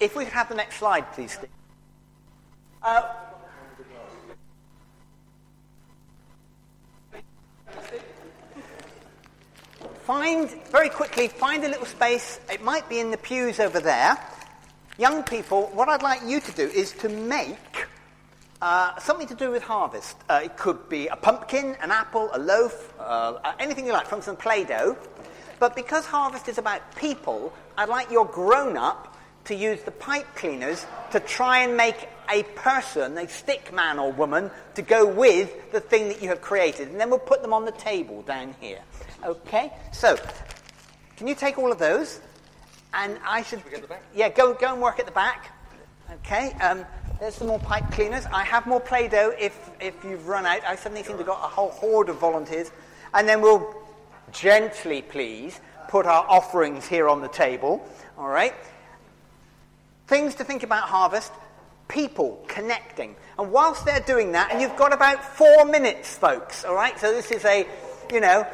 if 0.00 0.16
we 0.16 0.24
could 0.24 0.32
have 0.32 0.48
the 0.48 0.54
next 0.54 0.76
slide, 0.76 1.12
please. 1.12 1.38
Uh, 2.82 3.02
find, 10.04 10.50
very 10.72 10.88
quickly, 10.88 11.28
find 11.28 11.62
a 11.64 11.68
little 11.68 11.84
space. 11.84 12.40
It 12.50 12.64
might 12.64 12.88
be 12.88 12.98
in 12.98 13.10
the 13.10 13.18
pews 13.18 13.60
over 13.60 13.78
there. 13.78 14.18
Young 14.98 15.22
people, 15.22 15.70
what 15.74 15.88
I'd 15.88 16.02
like 16.02 16.20
you 16.24 16.40
to 16.40 16.52
do 16.52 16.64
is 16.64 16.92
to 16.92 17.08
make 17.08 17.86
uh, 18.62 18.98
something 18.98 19.26
to 19.28 19.34
do 19.34 19.50
with 19.50 19.62
harvest. 19.62 20.16
Uh, 20.28 20.40
it 20.44 20.56
could 20.56 20.88
be 20.88 21.08
a 21.08 21.16
pumpkin, 21.16 21.76
an 21.82 21.90
apple, 21.90 22.30
a 22.32 22.38
loaf, 22.38 22.92
uh, 22.98 23.52
anything 23.58 23.86
you 23.86 23.92
like, 23.92 24.06
from 24.06 24.22
some 24.22 24.36
Play 24.36 24.64
Doh. 24.64 24.96
But 25.58 25.76
because 25.76 26.06
harvest 26.06 26.48
is 26.48 26.56
about 26.56 26.96
people, 26.96 27.52
I'd 27.76 27.90
like 27.90 28.10
your 28.10 28.24
grown 28.24 28.78
up 28.78 29.09
to 29.50 29.54
use 29.56 29.82
the 29.82 29.90
pipe 29.90 30.26
cleaners 30.36 30.86
to 31.10 31.18
try 31.18 31.58
and 31.58 31.76
make 31.76 32.08
a 32.30 32.44
person, 32.54 33.18
a 33.18 33.28
stick 33.28 33.74
man 33.74 33.98
or 33.98 34.12
woman, 34.12 34.48
to 34.76 34.82
go 34.82 35.04
with 35.04 35.72
the 35.72 35.80
thing 35.80 36.06
that 36.06 36.22
you 36.22 36.28
have 36.28 36.40
created. 36.40 36.88
And 36.88 37.00
then 37.00 37.10
we'll 37.10 37.18
put 37.18 37.42
them 37.42 37.52
on 37.52 37.64
the 37.64 37.72
table 37.72 38.22
down 38.22 38.54
here. 38.60 38.78
Okay? 39.24 39.72
So, 39.92 40.16
can 41.16 41.26
you 41.26 41.34
take 41.34 41.58
all 41.58 41.72
of 41.72 41.80
those? 41.80 42.20
And 42.94 43.18
I 43.26 43.42
should. 43.42 43.60
Yeah, 44.14 44.28
go, 44.28 44.54
go 44.54 44.72
and 44.72 44.80
work 44.80 45.00
at 45.00 45.06
the 45.06 45.12
back. 45.12 45.52
Okay? 46.12 46.52
Um, 46.60 46.86
there's 47.18 47.34
some 47.34 47.48
more 47.48 47.58
pipe 47.58 47.90
cleaners. 47.90 48.26
I 48.26 48.44
have 48.44 48.66
more 48.68 48.80
Play-Doh 48.80 49.34
if, 49.36 49.68
if 49.80 50.04
you've 50.04 50.28
run 50.28 50.46
out. 50.46 50.62
I 50.64 50.76
suddenly 50.76 51.02
seem 51.02 51.14
to 51.14 51.24
have 51.24 51.26
got 51.26 51.44
a 51.44 51.48
whole 51.48 51.70
horde 51.70 52.08
of 52.08 52.20
volunteers. 52.20 52.70
And 53.14 53.28
then 53.28 53.40
we'll 53.40 53.74
gently, 54.30 55.02
please, 55.02 55.58
put 55.88 56.06
our 56.06 56.24
offerings 56.28 56.86
here 56.86 57.08
on 57.08 57.20
the 57.20 57.28
table. 57.28 57.84
All 58.16 58.28
right? 58.28 58.54
Things 60.10 60.34
to 60.34 60.44
think 60.44 60.64
about 60.64 60.88
harvest 60.88 61.30
people 61.86 62.44
connecting. 62.48 63.14
And 63.38 63.52
whilst 63.52 63.84
they're 63.84 64.00
doing 64.00 64.32
that, 64.32 64.50
and 64.50 64.60
you've 64.60 64.74
got 64.74 64.92
about 64.92 65.24
four 65.24 65.64
minutes, 65.64 66.18
folks, 66.18 66.64
all 66.64 66.74
right? 66.74 66.98
So 66.98 67.12
this 67.12 67.30
is 67.30 67.44
a, 67.44 67.64
you 68.12 68.18
know, 68.18 68.44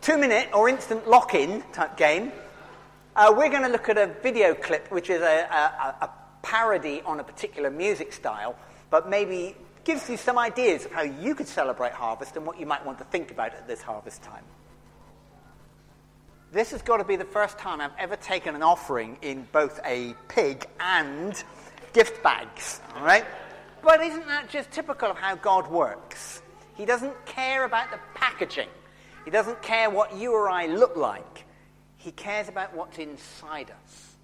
two 0.00 0.16
minute 0.16 0.50
or 0.54 0.68
instant 0.68 1.08
lock 1.08 1.34
in 1.34 1.64
type 1.72 1.96
game. 1.96 2.30
Uh, 3.16 3.34
we're 3.36 3.48
going 3.48 3.64
to 3.64 3.68
look 3.68 3.88
at 3.88 3.98
a 3.98 4.14
video 4.22 4.54
clip 4.54 4.92
which 4.92 5.10
is 5.10 5.20
a, 5.22 5.24
a, 5.24 6.04
a 6.04 6.10
parody 6.42 7.02
on 7.04 7.18
a 7.18 7.24
particular 7.24 7.68
music 7.68 8.12
style, 8.12 8.54
but 8.90 9.10
maybe 9.10 9.56
gives 9.82 10.08
you 10.08 10.16
some 10.16 10.38
ideas 10.38 10.84
of 10.84 10.92
how 10.92 11.02
you 11.02 11.34
could 11.34 11.48
celebrate 11.48 11.94
harvest 11.94 12.36
and 12.36 12.46
what 12.46 12.60
you 12.60 12.66
might 12.66 12.86
want 12.86 12.98
to 12.98 13.04
think 13.06 13.32
about 13.32 13.52
at 13.54 13.66
this 13.66 13.82
harvest 13.82 14.22
time. 14.22 14.44
This 16.52 16.72
has 16.72 16.82
got 16.82 16.96
to 16.96 17.04
be 17.04 17.14
the 17.14 17.24
first 17.24 17.58
time 17.58 17.80
I've 17.80 17.92
ever 17.96 18.16
taken 18.16 18.56
an 18.56 18.62
offering 18.62 19.16
in 19.22 19.46
both 19.52 19.78
a 19.84 20.16
pig 20.26 20.66
and 20.80 21.40
gift 21.92 22.24
bags, 22.24 22.80
all 22.96 23.04
right? 23.04 23.24
But 23.82 24.00
isn't 24.00 24.26
that 24.26 24.50
just 24.50 24.72
typical 24.72 25.08
of 25.08 25.16
how 25.16 25.36
God 25.36 25.70
works? 25.70 26.42
He 26.74 26.84
doesn't 26.84 27.14
care 27.24 27.64
about 27.64 27.92
the 27.92 28.00
packaging. 28.14 28.68
He 29.24 29.30
doesn't 29.30 29.62
care 29.62 29.90
what 29.90 30.16
you 30.16 30.32
or 30.32 30.50
I 30.50 30.66
look 30.66 30.96
like. 30.96 31.44
He 31.98 32.10
cares 32.10 32.48
about 32.48 32.74
what's 32.74 32.98
inside 32.98 33.70
us. 33.70 34.16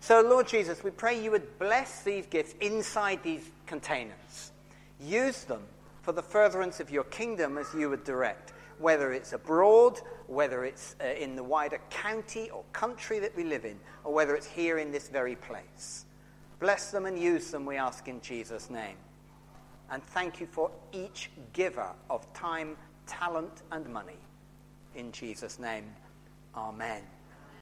So, 0.00 0.22
Lord 0.22 0.48
Jesus, 0.48 0.82
we 0.82 0.90
pray 0.90 1.22
you 1.22 1.30
would 1.30 1.56
bless 1.60 2.02
these 2.02 2.26
gifts 2.26 2.54
inside 2.60 3.22
these 3.22 3.48
containers. 3.66 4.50
Use 4.98 5.44
them 5.44 5.62
for 6.02 6.10
the 6.10 6.22
furtherance 6.22 6.80
of 6.80 6.90
your 6.90 7.04
kingdom 7.04 7.58
as 7.58 7.72
you 7.74 7.90
would 7.90 8.02
direct, 8.02 8.54
whether 8.78 9.12
it's 9.12 9.34
abroad, 9.34 10.00
whether 10.30 10.64
it's 10.64 10.94
uh, 11.02 11.08
in 11.08 11.34
the 11.34 11.42
wider 11.42 11.80
county 11.90 12.50
or 12.50 12.62
country 12.72 13.18
that 13.18 13.36
we 13.36 13.42
live 13.44 13.64
in, 13.64 13.78
or 14.04 14.14
whether 14.14 14.36
it's 14.36 14.46
here 14.46 14.78
in 14.78 14.92
this 14.92 15.08
very 15.08 15.34
place. 15.34 16.06
Bless 16.60 16.90
them 16.90 17.06
and 17.06 17.18
use 17.18 17.50
them, 17.50 17.66
we 17.66 17.76
ask 17.76 18.06
in 18.06 18.20
Jesus' 18.20 18.70
name. 18.70 18.96
And 19.90 20.02
thank 20.02 20.40
you 20.40 20.46
for 20.46 20.70
each 20.92 21.30
giver 21.52 21.90
of 22.08 22.32
time, 22.32 22.76
talent, 23.06 23.62
and 23.72 23.88
money. 23.88 24.18
In 24.94 25.10
Jesus' 25.10 25.58
name, 25.58 25.84
amen. 26.54 27.02